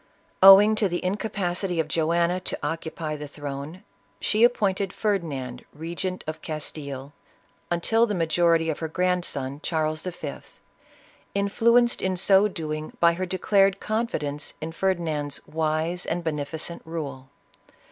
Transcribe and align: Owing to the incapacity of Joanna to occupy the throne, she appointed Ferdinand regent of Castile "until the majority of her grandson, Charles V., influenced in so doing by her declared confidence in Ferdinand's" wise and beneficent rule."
Owing 0.41 0.73
to 0.77 0.89
the 0.89 1.05
incapacity 1.05 1.79
of 1.79 1.87
Joanna 1.87 2.39
to 2.39 2.57
occupy 2.63 3.15
the 3.15 3.27
throne, 3.27 3.83
she 4.19 4.43
appointed 4.43 4.91
Ferdinand 4.91 5.63
regent 5.75 6.23
of 6.25 6.41
Castile 6.41 7.13
"until 7.69 8.07
the 8.07 8.15
majority 8.15 8.71
of 8.71 8.79
her 8.79 8.87
grandson, 8.87 9.59
Charles 9.61 10.01
V., 10.01 10.37
influenced 11.35 12.01
in 12.01 12.17
so 12.17 12.47
doing 12.47 12.93
by 12.99 13.13
her 13.13 13.27
declared 13.27 13.79
confidence 13.79 14.55
in 14.59 14.71
Ferdinand's" 14.71 15.39
wise 15.47 16.07
and 16.07 16.23
beneficent 16.23 16.81
rule." 16.83 17.29